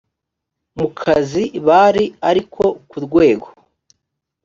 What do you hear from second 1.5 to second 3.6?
bari ariko ku rwego